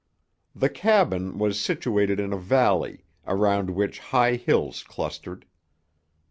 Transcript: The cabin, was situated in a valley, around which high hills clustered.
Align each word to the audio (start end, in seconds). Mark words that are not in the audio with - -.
The 0.55 0.67
cabin, 0.69 1.37
was 1.37 1.59
situated 1.59 2.19
in 2.19 2.33
a 2.33 2.37
valley, 2.39 3.05
around 3.27 3.69
which 3.69 3.99
high 3.99 4.35
hills 4.35 4.81
clustered. 4.81 5.45